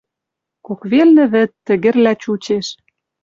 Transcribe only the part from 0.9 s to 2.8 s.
велнӹ вӹд— тӹгӹрлӓ чучеш.